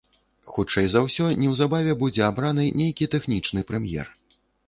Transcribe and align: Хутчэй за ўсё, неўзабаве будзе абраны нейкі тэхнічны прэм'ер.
Хутчэй 0.53 0.87
за 0.93 1.01
ўсё, 1.07 1.27
неўзабаве 1.41 1.93
будзе 2.01 2.21
абраны 2.29 2.65
нейкі 2.81 3.11
тэхнічны 3.13 3.67
прэм'ер. 3.73 4.13